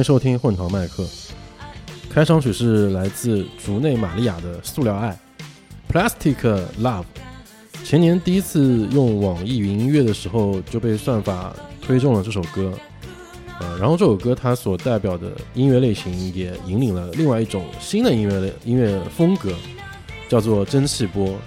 [0.00, 1.06] 欢迎收听混堂麦克。
[2.08, 5.14] 开场曲是来自竹内玛利亚的《塑料爱》
[5.92, 6.36] （Plastic
[6.80, 7.04] Love）。
[7.84, 12.72] 前年第一次用网易云音乐的时候，就被算法推中了这首歌。
[13.60, 19.52] 呃，然后这首歌它所代表的音乐类型也引领了另外一种新的音乐类音乐风格，
[20.30, 21.38] 叫做蒸汽波。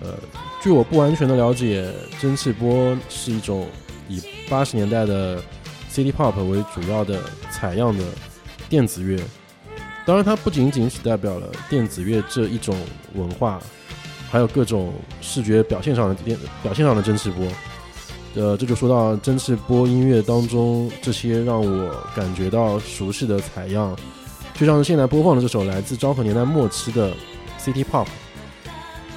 [0.00, 0.14] 呃，
[0.62, 3.66] 据我不完全的了解，蒸汽波是一种
[4.08, 5.42] 以八十年代的
[5.90, 8.04] City Pop 为主要的采样的
[8.68, 9.20] 电子乐。
[10.06, 12.76] 当然，它不仅仅是代表了电子乐这一种
[13.14, 13.60] 文化，
[14.30, 17.46] 还有各种视觉表现上的电表现上的蒸汽波。
[18.34, 23.96] 呃，这就说到蒸汽波音乐当中这些让我感觉到熟悉的采样，
[24.54, 27.12] 就像是现在播放的这首来自昭和年代末期的
[27.58, 28.06] City Pop。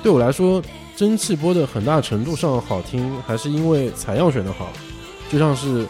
[0.01, 0.61] 对我来说，
[0.95, 4.73] 蒸汽波的很大程度上好听，还是因为采样选的好，
[5.31, 5.87] 就像是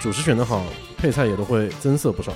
[0.00, 0.62] 主食选的好，
[0.96, 2.32] 配菜也都会增色不少。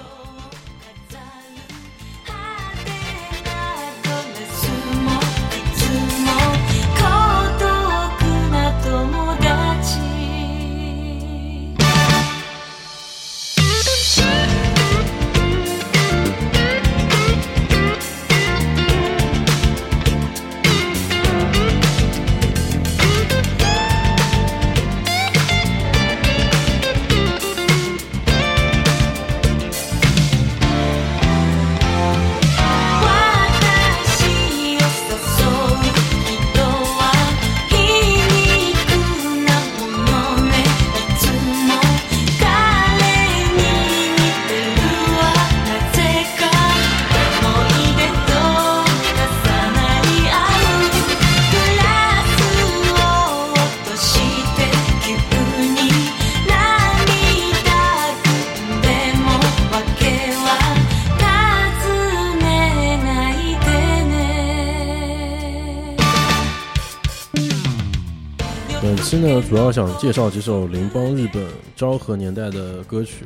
[69.50, 71.44] 主要想介绍几首邻邦日本
[71.74, 73.24] 昭和年代的歌曲，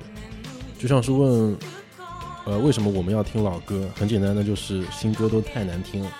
[0.78, 1.54] 就像是问，
[2.46, 3.86] 呃，为什么我们要听老歌？
[3.94, 6.10] 很简单的，就是新歌都太难听了。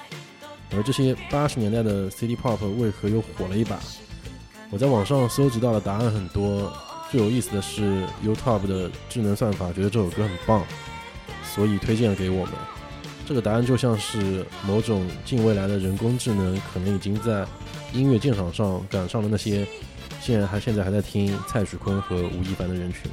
[0.76, 3.80] 而这些八十年代的 City Pop 为何又火了一把？
[4.68, 6.70] 我在网上搜集到的答案很多，
[7.10, 10.62] 最有意思的是 YouTube 的智能算法觉得这首歌很棒，
[11.42, 12.52] 所以推荐给我们。
[13.26, 17.46] 这个答案就像是某种近未来的人工智能，可能已经在。
[17.92, 19.64] 音乐鉴赏上赶上了那些
[20.24, 23.10] 竟然还现在还在听蔡徐坤和吴亦凡的人群。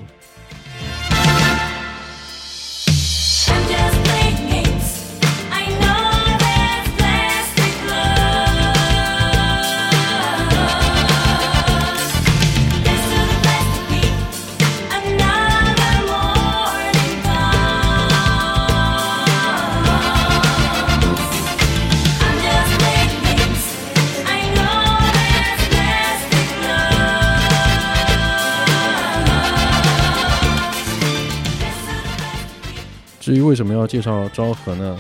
[33.82, 34.98] 要介绍昭和呢？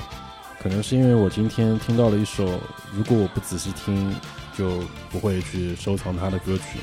[0.60, 2.44] 可能是因为我今天听到了一首，
[2.92, 4.13] 如果我不仔细听，
[4.57, 4.81] 就
[5.12, 6.80] 不会去收藏它的歌曲。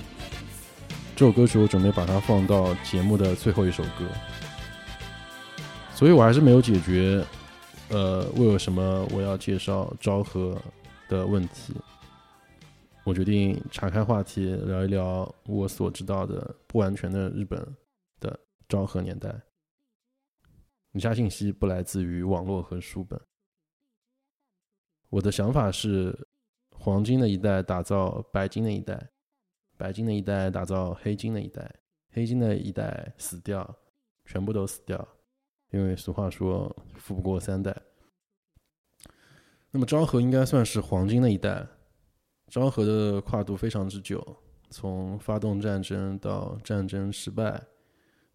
[1.16, 4.06] 这首歌曲我准备把它放到节目的最后一首歌，
[5.92, 7.24] 所以我还是没有解决，
[7.88, 10.56] 呃，为什么我要介绍昭和
[11.08, 11.74] 的问题。
[13.02, 17.60] 我决定岔开话题，聊一聊我所知道的不完全的日本
[18.20, 19.34] 的昭和年代。
[20.92, 23.20] 以下信息不来自于网络和书本。
[25.10, 26.28] 我的想法是：
[26.70, 29.10] 黄金的一代打造白金的一代，
[29.76, 31.74] 白金的一代打造黑金的一代，
[32.10, 33.76] 黑金的一代死掉，
[34.24, 35.08] 全部都死掉，
[35.70, 37.74] 因为俗话说“富不过三代”。
[39.70, 41.66] 那么昭和应该算是黄金的一代。
[42.50, 44.24] 昭和的跨度非常之久，
[44.70, 47.62] 从发动战争到战争失败。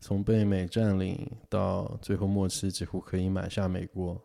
[0.04, 1.18] 从被美占领
[1.48, 4.22] 到最后末期几乎可以买下美国，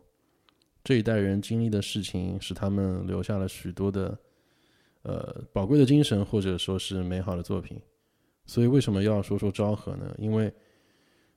[0.83, 4.19] 这一代人经历的事情使他们留下了许多的
[5.03, 7.81] 呃宝贵的精神，或者说是美好的作品。
[8.45, 10.13] 所以为什么要说说昭和呢？
[10.17, 10.53] 因为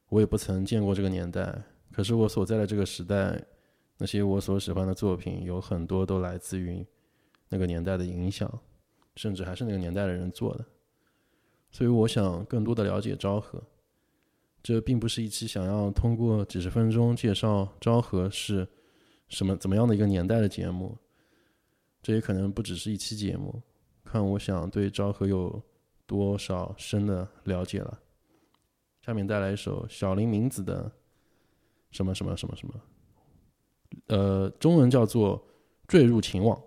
[0.08, 1.62] 我也不曾见过这个年代，
[1.92, 3.40] 可是我所在的这个时代，
[3.96, 6.84] 那些我所喜欢的作品有很多都来自于
[7.48, 8.52] 那个年代的影响，
[9.14, 10.64] 甚至还是那个年代的人做的。
[11.70, 13.62] 所以我想更多的了解昭和。
[14.62, 18.67] 这并不是一期想要通过几十分钟介绍昭和是
[19.29, 20.97] 什么怎么样的一个年代的节目，
[22.00, 23.61] 这也可能不只是一期节目，
[24.05, 25.61] 看我想对昭和有
[26.06, 27.99] 多少深的了解了。
[29.05, 30.85] 下面带来一首小林明子的
[31.91, 32.75] 《什么什么什么什么，
[34.06, 35.44] 呃，中文叫做
[35.88, 36.62] 坠入情网。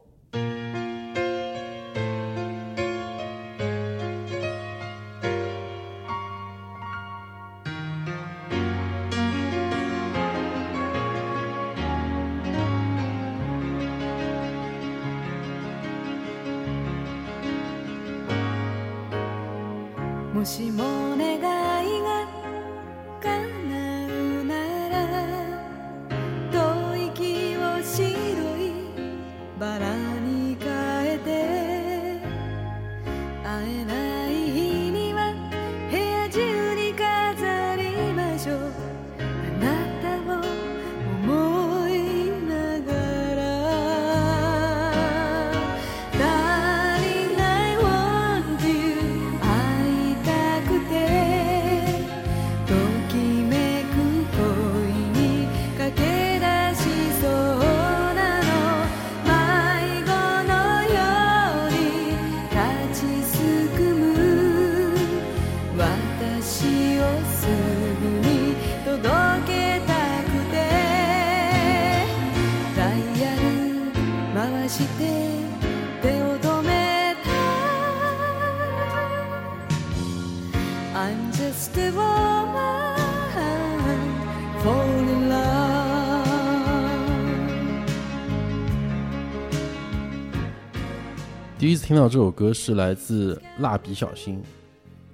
[91.85, 94.37] 听到这首歌是来自《蜡笔小新》，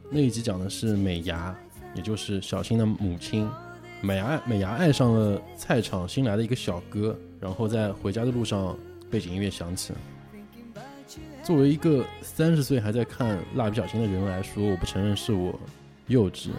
[0.09, 1.53] 那一集讲的是美伢，
[1.93, 3.45] 也就是小新的母亲。
[3.99, 8.73] 美伢美伢爱上了菜场新来的一个小哥，然后在回家的路上，
[9.09, 9.93] 背景音乐响起。
[11.43, 15.59] 作为一个三十岁还在看《蜡笔小新》的人来说，我不承认是我
[16.07, 16.51] 幼稚，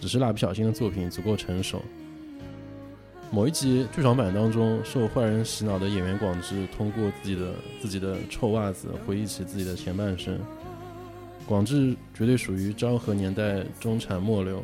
[0.00, 1.82] 只是《蜡笔小新》的作品足够成熟。
[3.31, 10.37] 某一集剧场版当中，受坏人洗脑的演员广志通过自己的自己的臭袜子回忆起自己的前半生。
[11.45, 14.61] 广志绝对属于昭和年代中产末流，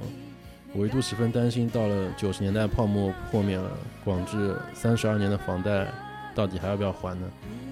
[0.73, 3.71] 我一度十分担心，到了九十年代泡沫破灭了，
[4.03, 5.87] 广志三十二年的房贷
[6.35, 7.25] 到底还要不要还呢？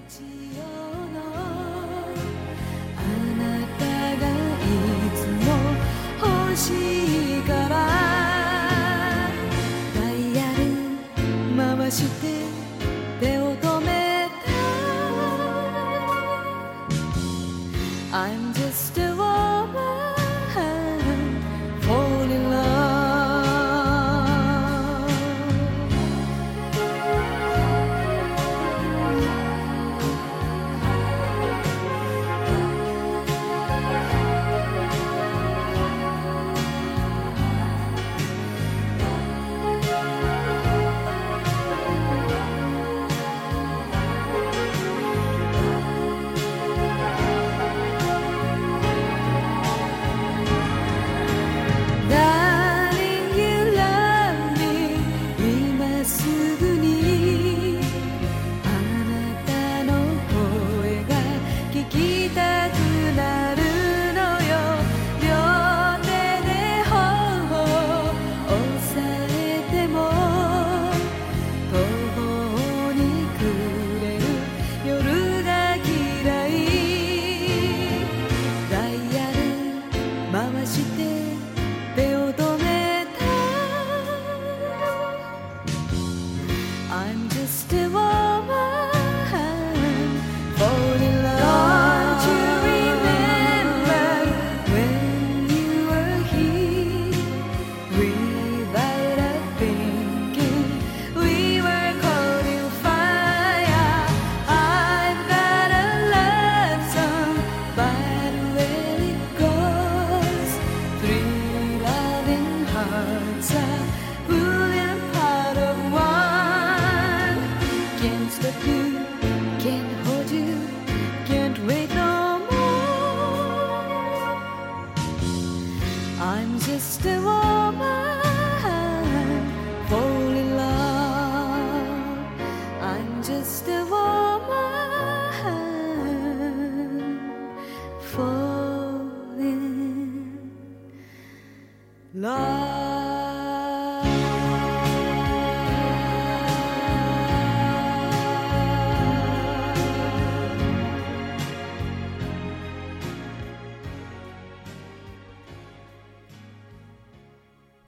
[0.08, 0.22] 日
[0.56, 0.62] 曜
[1.12, 1.20] の
[2.96, 3.00] あ
[3.38, 3.42] な
[3.78, 3.84] た
[4.16, 4.22] が
[4.58, 4.64] い
[5.14, 5.48] つも
[6.20, 8.09] 欲しいから
[11.91, 12.30] ル回し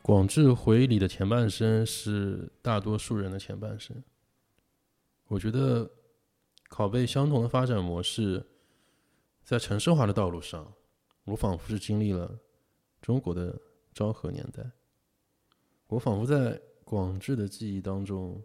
[0.04, 4.04] 广志回忆里的前半生是大多数人的前半生。
[5.28, 5.90] 我觉得
[6.70, 8.46] 拷贝相同的发展模式，
[9.46, 10.74] 在城市化的道路上，
[11.24, 12.38] 我仿佛是经历了
[13.02, 13.58] 中国的
[13.94, 14.70] 昭和年代。
[15.88, 18.44] 我仿佛在广志的记忆当中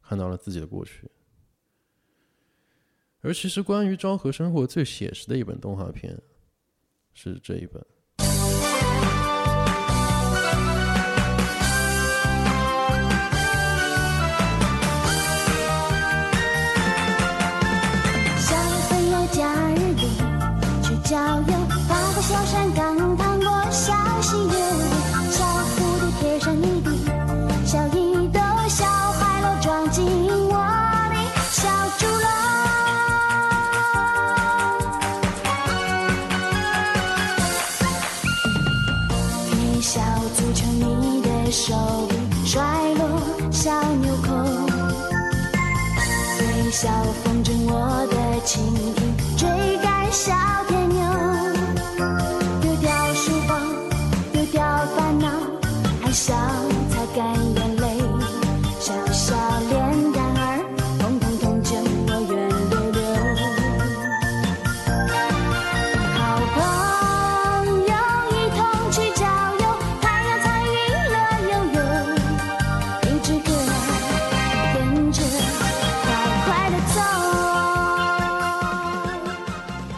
[0.00, 1.10] 看到了自己的过去。
[3.22, 6.16] 而其实，关于昭和生活最写实的一本动画片，
[7.12, 7.84] 是这一本。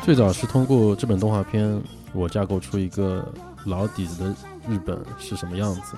[0.05, 1.83] 最早是通过这本动画片，
[2.13, 3.27] 我架构出一个
[3.65, 4.37] 老底子的
[4.69, 5.97] 日本是什么样子，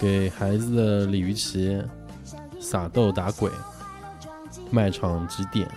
[0.00, 1.80] 给孩子的鲤鱼旗、
[2.58, 3.48] 撒豆打鬼、
[4.72, 5.70] 卖场几点，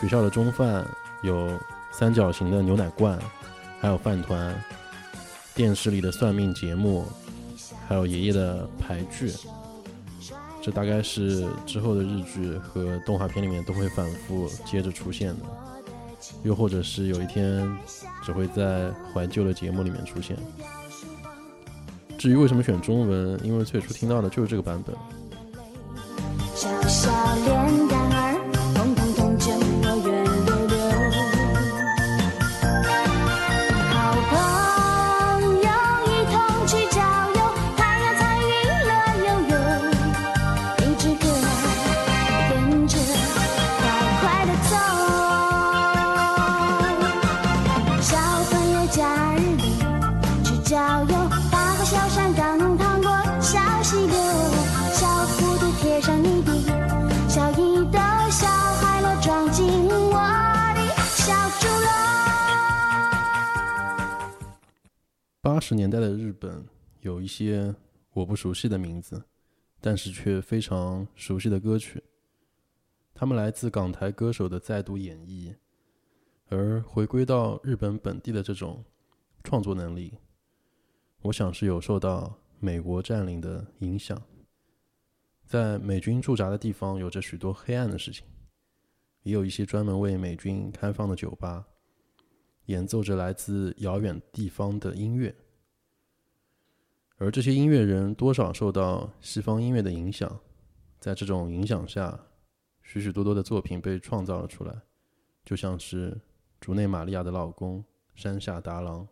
[0.00, 0.86] 学校的中饭
[1.24, 1.58] 有
[1.90, 3.18] 三角形的牛奶罐，
[3.80, 4.54] 还有饭团，
[5.56, 7.04] 电视里的算命节目，
[7.88, 9.34] 还有爷爷的牌剧。
[10.62, 15.69] 这大概是之后的日剧和动画片里面都会反复接着出现的。
[16.42, 17.70] 又或者是有一天
[18.24, 20.36] 只会在怀旧的节目里面出现。
[22.18, 24.94] 至于为什么选中文，因为最初听到的就是这个版本。
[65.70, 66.66] 十年代的日本
[66.98, 67.72] 有一些
[68.12, 69.22] 我不熟悉的名字，
[69.80, 72.02] 但是却非常熟悉的歌曲，
[73.14, 75.54] 他们来自港台歌手的再度演绎，
[76.48, 78.84] 而回归到日本本地的这种
[79.44, 80.18] 创作能力，
[81.22, 84.20] 我想是有受到美国占领的影响。
[85.46, 88.26] 在美军驻扎的地方，有着许多黑暗的事情，
[89.22, 91.64] 也有一些专门为美军开放的酒吧，
[92.64, 95.32] 演奏着来自遥远地方的音乐。
[97.22, 100.40] 而这些音乐人多少受到西方音乐的影响，
[100.98, 102.18] 在这种影响下，
[102.82, 104.74] 许许多多的作品被创造了出来，
[105.44, 106.18] 就像是
[106.62, 107.84] 竹内玛利亚的老公
[108.14, 109.06] 山下达郎。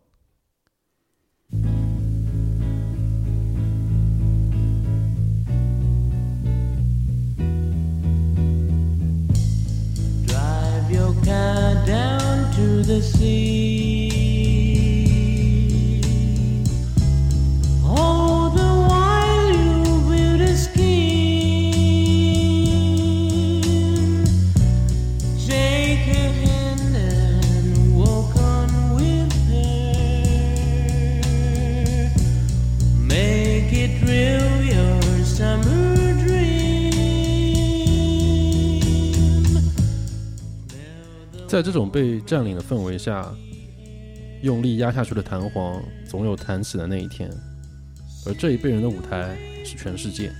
[10.25, 14.08] Drive your car down to the sea.
[41.49, 43.27] 在这种被占领的氛围下，
[44.43, 47.27] 用力压下去的弹簧总有弹起的那一天，
[48.27, 50.31] 而这一辈人的舞台是全世界。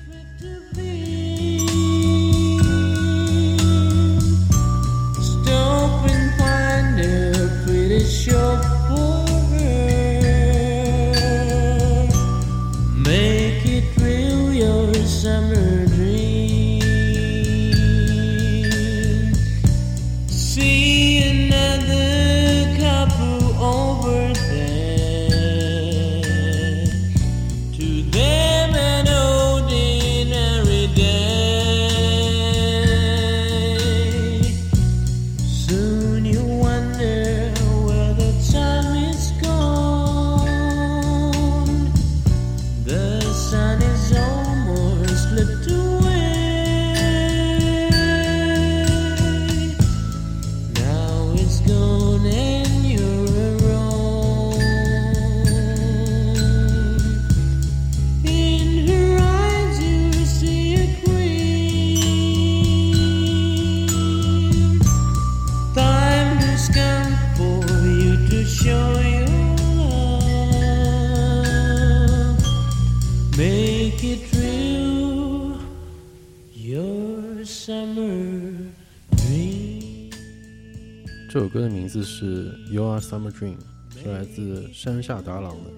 [83.03, 83.57] 《Summer Dream》，
[84.01, 85.71] 是来自山下达郎的。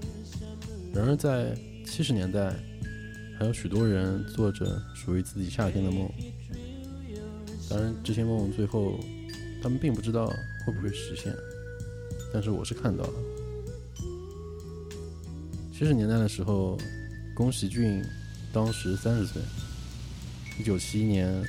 [0.94, 1.55] 然而，在
[1.86, 2.53] 七十年代，
[3.40, 6.10] 还有许多人做着属于自己夏天的梦。
[7.70, 9.00] 当然，这些梦最后
[9.62, 10.27] 他们并不知道
[10.66, 11.34] 会不会实现，
[12.34, 13.14] 但是我是看到了。
[15.72, 16.77] 七十年代的时候，
[17.34, 18.03] 宫崎骏
[18.51, 19.42] 当时三十岁。
[20.60, 21.44] 一九七一年，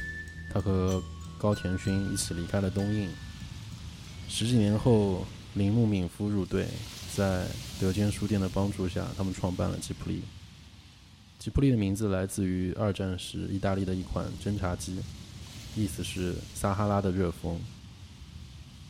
[0.52, 1.02] 他和
[1.38, 3.08] 高田勋一起离开了东映。
[4.28, 6.66] 十几年后，铃木敏夫入队，
[7.14, 7.46] 在
[7.78, 10.22] 德间书店的帮助下，他们创办了吉普力。
[11.38, 14.98] 吉普力的名字来自于二战时意大利的一款侦察机，
[15.76, 17.60] 意思是撒哈拉的热风。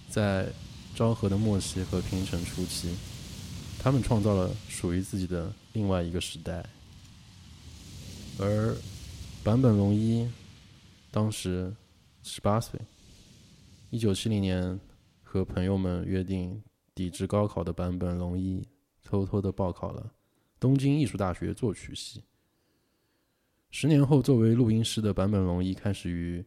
[0.09, 0.46] 在
[0.94, 2.94] 昭和的末期和平成初期，
[3.79, 6.64] 他们创造了属于自己的另外一个时代。
[8.38, 8.77] 而
[9.42, 10.29] 坂本龙一
[11.11, 11.72] 当时
[12.22, 12.79] 十八岁，
[13.90, 14.79] 一九七零年
[15.33, 16.62] 和朋友们约定
[16.95, 18.68] 抵制高考的版本龙一，
[19.03, 20.12] 偷偷的报考了
[20.61, 22.25] 东京艺术大学作曲系。
[23.71, 26.45] 十年后，作为录音师的版本龙一开始与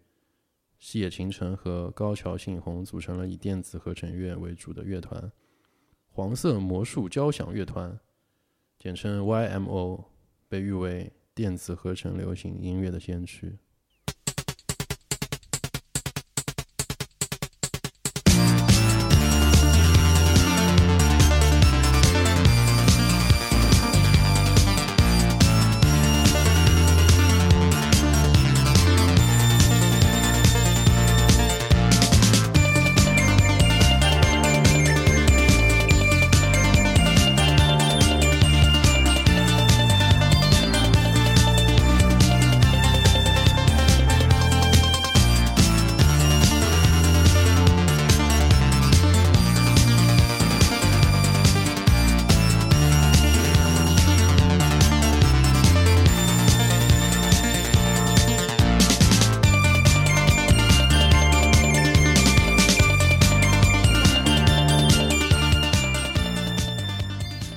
[0.77, 5.31] 细野晴臣和高桥幸宏组成了以电子合成乐为主的乐团——
[6.13, 7.99] 黄色魔术交响乐团，
[8.77, 10.03] 简称 YMO，
[10.47, 13.57] 被誉为电子合成流行音乐的先驱。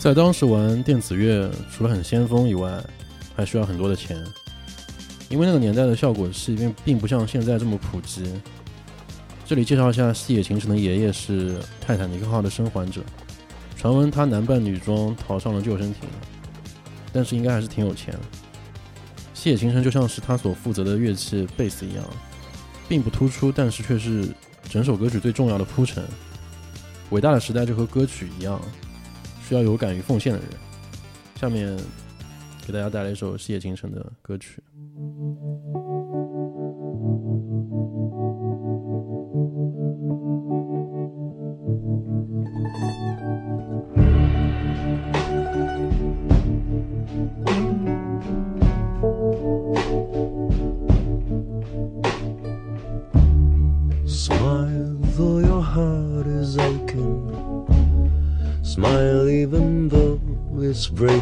[0.09, 2.83] 在当时玩电子乐，除了很先锋以外，
[3.37, 4.16] 还需要很多的钱，
[5.29, 8.40] 因为那个年代的效果器并并不像现在这么普及。
[9.44, 13.03] 这里介绍一下，细野晴臣的爷爷是泰坦尼克号的生还者，
[13.77, 16.09] 传闻他男扮女装逃上了救生艇，
[17.12, 18.14] 但是应该还是挺有钱。
[19.35, 22.05] 细野晴臣就像是他所负责的乐器贝斯一样，
[22.88, 24.27] 并不突出，但是却是
[24.71, 26.03] 整首歌曲最重要的铺陈。
[27.11, 28.59] 伟大的时代就和歌曲一样。
[29.49, 30.49] 需要有敢于奉献的人。
[31.37, 31.75] 下面
[32.67, 34.63] 给大家带来一首事业精神的歌曲。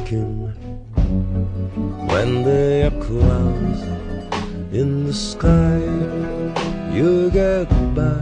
[0.09, 0.53] When
[2.45, 3.83] there are clouds
[4.73, 5.81] in the sky,
[6.95, 8.21] you get by.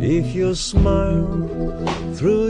[0.00, 1.28] If you smile
[2.14, 2.47] through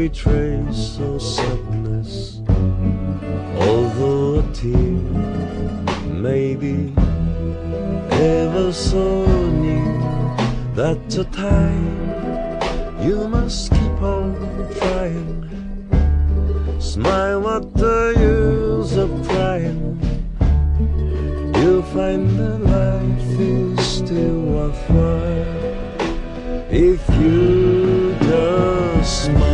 [0.00, 2.40] hide every trace of sadness.
[3.60, 4.96] Although a tear
[6.22, 6.92] may be
[8.10, 10.36] ever so near,
[10.74, 11.98] that's a time
[13.02, 14.34] you must keep on
[14.78, 15.36] trying.
[16.80, 19.98] Smile, what the use of crying?
[21.56, 25.60] You'll find that life is still worthwhile
[26.70, 29.49] if you just smile.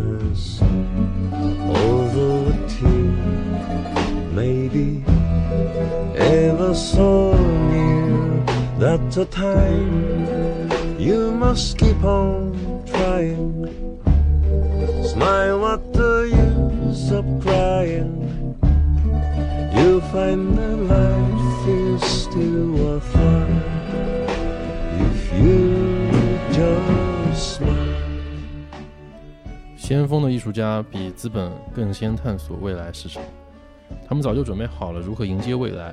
[0.00, 3.12] sadness over a tear,
[4.32, 5.04] maybe
[6.16, 7.36] ever so
[7.68, 8.44] near.
[8.78, 13.66] That's a time you must keep on trying.
[15.04, 18.56] Smile, what the use of crying?
[19.74, 23.50] You'll find that life is still worthwhile
[25.06, 26.89] if you just.
[29.90, 33.20] 先锋的艺术家比资本更先探索未来市场，
[34.06, 35.92] 他们早就准备好了如何迎接未来。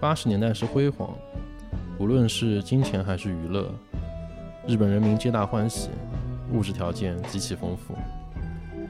[0.00, 1.10] 八十年代是辉煌，
[2.00, 3.72] 无论是金钱还是娱乐，
[4.66, 5.90] 日本人民皆大欢喜，
[6.52, 7.94] 物质条件极其丰富。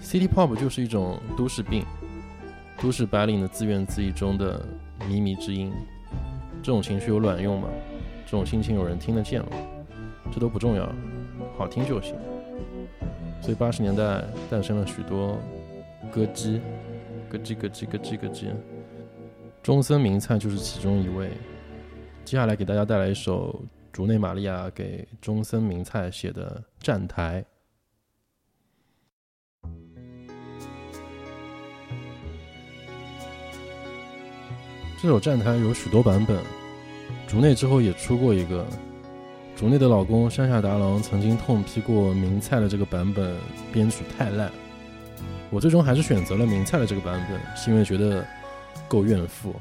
[0.03, 1.85] City Pop 就是一种都市病，
[2.81, 4.65] 都市白领的自怨自艾中的
[5.01, 5.71] 靡靡之音。
[6.63, 7.69] 这种情绪有卵用吗？
[8.25, 9.49] 这种心情有人听得见吗？
[10.33, 10.91] 这都不重要，
[11.59, 12.15] 好听就行。
[13.41, 15.41] 所以八十年代诞生了许多
[16.13, 16.61] 歌姬，
[17.29, 18.49] 歌姬歌姬歌姬歌姬。
[19.63, 21.31] 中森明菜就是其中一位。
[22.25, 27.45] 接下来给大家带来一首竹内玛利亚给中森明菜写的《站台》。
[35.03, 36.39] 这首《站台》有许多版本，
[37.27, 38.67] 竹内之后也出过一个。
[39.61, 43.37] 竹内的老公山下达郎曾经痛批过明菜的这个版本
[43.71, 44.51] 编曲太烂，
[45.51, 48.27] 我最终还是选择了明菜的这个版本，是因为觉得
[48.89, 49.55] 够怨妇。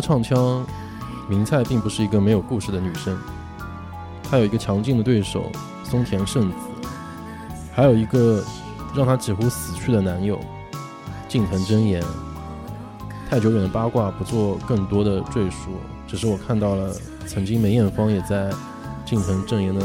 [0.00, 0.64] 了唱腔，
[1.28, 3.16] 明菜并不是一个没有故事的女生，
[4.22, 5.52] 她有一个强劲的对手
[5.84, 6.56] 松田圣子，
[7.70, 8.42] 还有一个
[8.96, 10.40] 让她几乎死去的男友
[11.28, 12.02] 近藤真彦。
[13.28, 15.72] 太久远的八卦不做更多的赘述，
[16.08, 16.92] 只是我看到了
[17.26, 18.50] 曾经梅艳芳也在
[19.04, 19.84] 近藤真彦的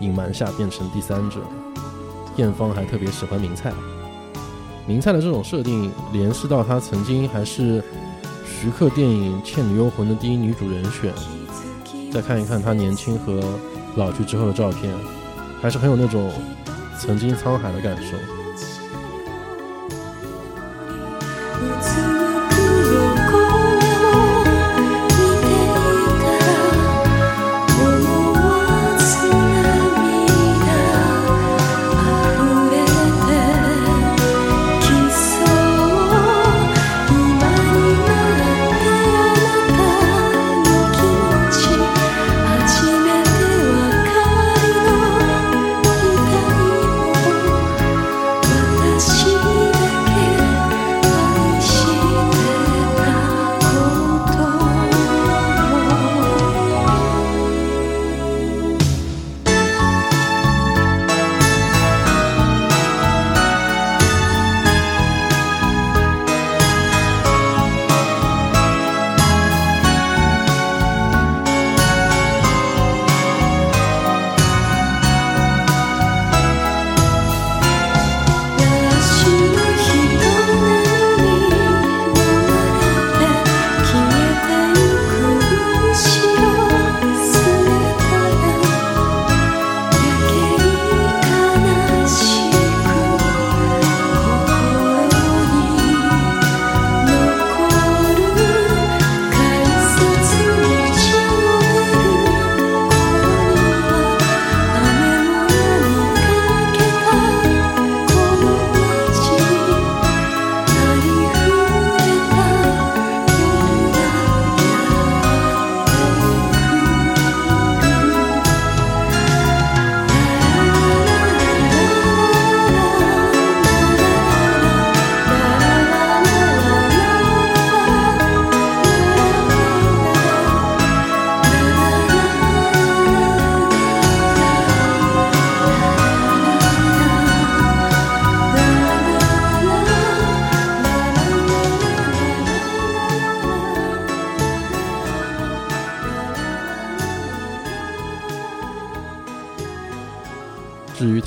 [0.00, 1.40] 隐瞒下变成第三者，
[2.36, 3.70] 艳芳还特别喜欢明菜。
[4.86, 7.84] 明菜的这种设定联系到她曾经还是
[8.58, 11.12] 徐克电影《倩女幽魂》的第一女主人选，
[12.10, 13.38] 再看一看她年轻和
[13.96, 14.90] 老去之后的照片，
[15.60, 16.32] 还是很有那种
[16.98, 18.16] 曾经沧海的感受。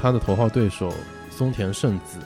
[0.10, 0.92] 他的头号对手
[1.30, 2.20] 松田圣子，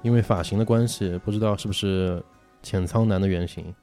[0.00, 2.24] 因为发型的关系，不知道是不是
[2.62, 3.74] 浅仓男的原型。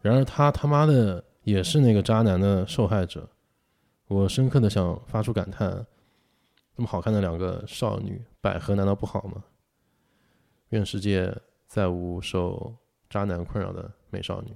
[0.00, 3.28] 然而他他妈的也是那个渣男的受害者。
[4.06, 5.84] 我深刻的想发出感叹：
[6.76, 9.42] 这么好看的两个少女，百合难道不好吗？
[10.68, 12.72] 愿世界再无受
[13.10, 14.54] 渣男困扰的美少女。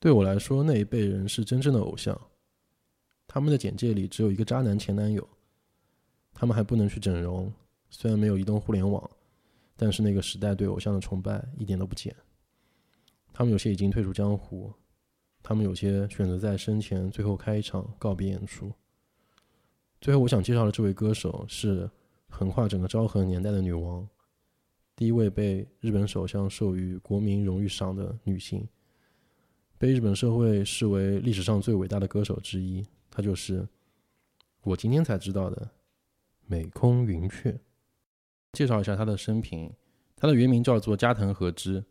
[0.00, 2.18] 对我来说，那一辈人是真正的偶像。
[3.28, 5.28] 他们的简介里只有一个渣男前男友，
[6.32, 7.52] 他们还不能去整容，
[7.90, 9.08] 虽然没有移动互联网，
[9.76, 12.16] 但是那个时代对偶像的崇拜一点都不减。
[13.30, 14.72] 他们有些已经退出江湖，
[15.42, 18.72] 他们有些选择在生前最后开一场告别演出。
[20.00, 21.88] 最后，我想介绍的这位歌手是
[22.30, 24.08] 横跨整个昭和年代的女王，
[24.96, 28.66] 第一位被日本首相授予国民荣誉赏的女性。
[29.80, 33.66] 被日本社会视为历史上最伟大的歌手之一，他就是
[34.60, 35.70] 我今天才知道的
[36.44, 37.58] 美空云雀。
[38.52, 39.72] 介绍一下他的生平，
[40.14, 41.82] 他的原名叫做加藤和之，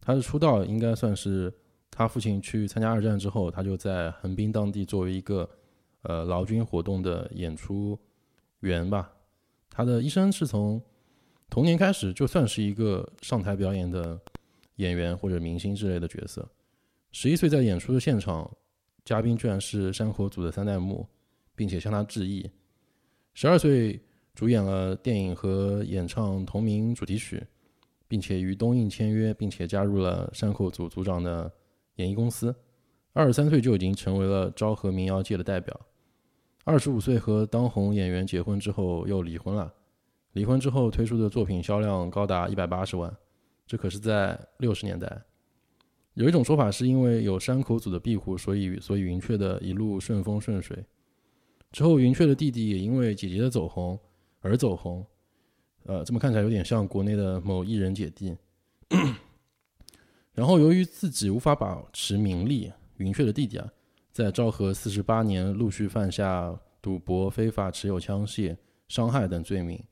[0.00, 1.52] 他的出道应该算是
[1.90, 5.46] 他父亲去参加二战之后，他就在横滨当地作为一个
[6.00, 7.98] 呃劳军活动的演出
[8.60, 9.12] 员吧。
[9.68, 10.80] 他的一生是从
[11.50, 14.18] 童年开始就算是一个上台表演的
[14.76, 16.48] 演员或者明星之类的角色。
[17.16, 18.50] 十一岁在演出的现场，
[19.04, 21.08] 嘉宾居然是山口组的三代目，
[21.54, 22.50] 并且向他致意。
[23.34, 24.02] 十二岁
[24.34, 27.46] 主演了电影和演唱同名主题曲，
[28.08, 31.50] 并且与东映签约，并且加入了山口组组长的
[31.94, 32.52] 演艺公司。
[33.12, 35.80] 二十三岁就已经成为了昭和民谣界的代表。
[36.64, 39.72] 二十五岁和当红演员结婚之后又离婚了。
[40.32, 43.16] 离婚之后推出的作品销量高达一百八十万，
[43.68, 45.22] 这可是在六十年代。
[46.14, 50.84] 有一种说法是因为有山口组的庇护，所以所以云雀的一路顺风顺水。
[51.72, 53.98] 之后云雀的弟弟也因为姐姐的走红
[54.40, 55.04] 而走红，
[55.82, 58.36] 呃，这么看起来有点像国内的某艺人姐弟。
[60.32, 63.68] 然后由于自己无法保持名利，云雀的弟弟啊，
[64.12, 69.82] 在昭和四十八年陆续犯下赌博、非法持有枪械、伤害等罪名。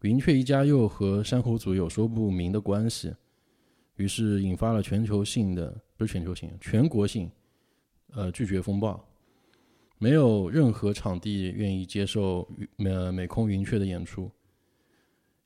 [0.00, 3.14] 云雀一家又和山口组有说不明的关系。
[3.96, 7.30] 于是引发了全球性的不是全球性，全国性，
[8.14, 8.98] 呃拒绝风暴，
[9.98, 12.48] 没有任何场地愿意接受
[12.78, 14.30] 呃美空云雀的演出。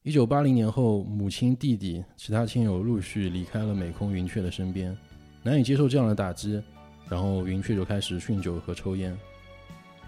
[0.03, 4.97] 一九八零年后，母亲、弟弟、其他亲友陆续离开了美空云雀的身边，
[5.43, 6.62] 难以接受这样的打击，
[7.11, 9.18] 然后云雀就开始酗酒和抽烟，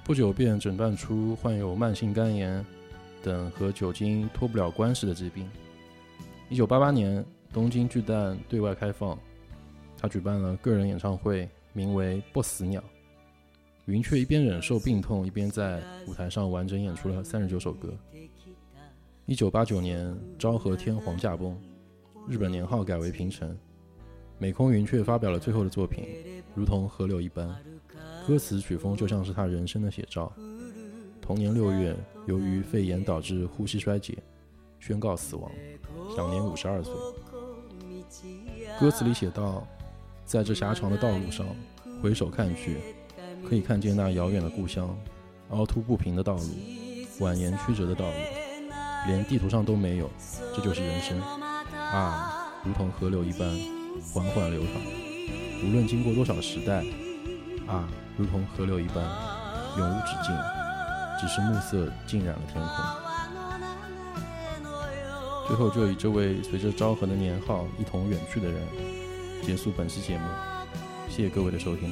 [0.04, 2.64] 不久便诊断出患有慢性肝炎
[3.20, 5.50] 等和酒精脱不了关系的疾病。
[6.48, 7.26] 一九八八年。
[7.52, 9.18] 东京巨蛋对外开放，
[9.96, 12.80] 他举办了个人演唱会，名为《不死鸟》。
[13.86, 17.92] 云雀一边忍受病痛，一边在舞台上完整演出了三十九首歌。
[19.24, 21.58] 一九八九年，昭和天皇驾崩，
[22.28, 23.56] 日本年号改为平成。
[24.38, 26.06] 美空云雀发表了最后的作品，
[26.54, 27.48] 如同河流一般，
[28.26, 30.32] 歌词曲风就像是他人生的写照。
[31.20, 31.96] 同年六月，
[32.26, 34.16] 由于肺炎导致呼吸衰竭，
[34.78, 35.50] 宣告死亡，
[36.14, 36.92] 享年五十二岁。
[38.80, 39.66] 歌词里写道
[40.24, 41.46] ：“在这狭长的道路上，
[42.02, 42.78] 回首看去，
[43.48, 44.96] 可以看见那遥远的故乡，
[45.50, 46.42] 凹凸不平的道路，
[47.20, 48.12] 蜿蜒曲折的道路，
[49.06, 50.10] 连地图上都没有。
[50.54, 51.20] 这就是人生
[51.74, 53.48] 啊，如同河流一般
[54.12, 54.72] 缓缓流淌。
[55.64, 56.84] 无论经过多少时代，
[57.66, 59.04] 啊，如同河流一般
[59.76, 60.36] 永无止境，
[61.20, 63.07] 只是暮色浸染了天空。”
[65.48, 68.62] 最后，就以这位随着昭和的年号一同远去的人
[69.42, 70.24] 结束本期节目。
[71.08, 71.90] 谢谢各位的收听。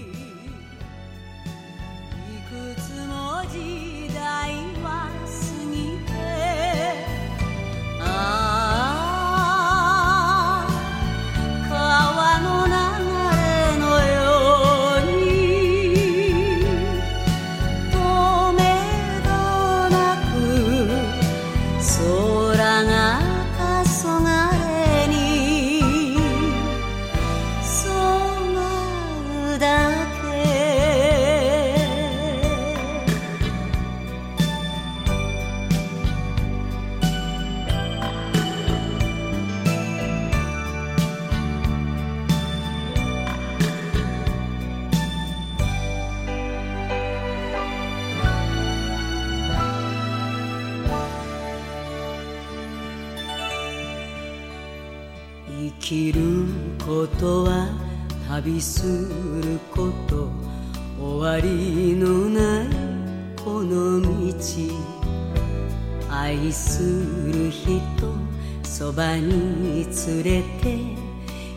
[70.62, 70.78] て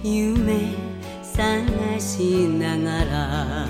[0.04, 0.74] 夢
[1.24, 3.68] 探しながら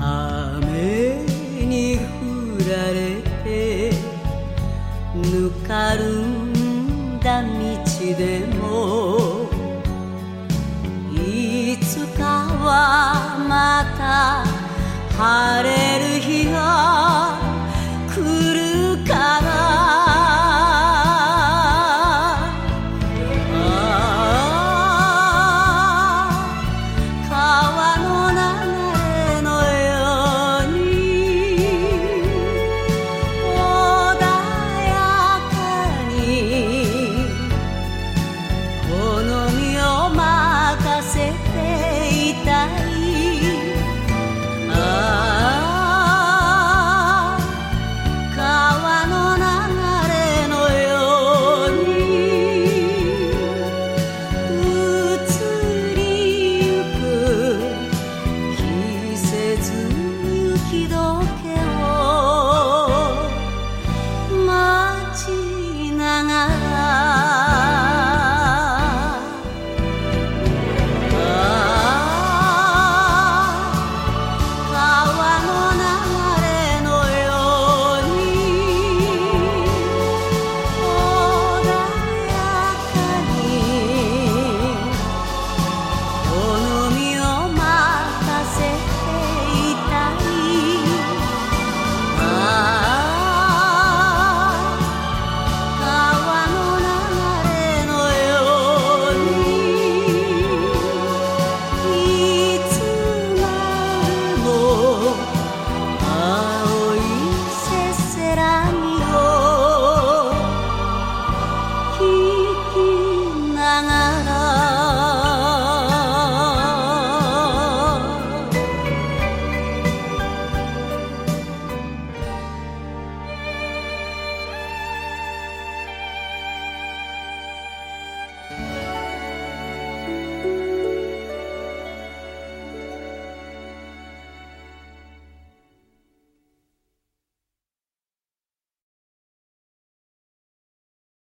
[0.00, 1.24] 雨
[1.64, 2.00] に降
[2.70, 3.92] られて
[5.14, 7.48] ぬかるんだ道
[8.16, 9.48] でも
[11.12, 14.58] いつかはまた
[15.16, 15.97] 晴れ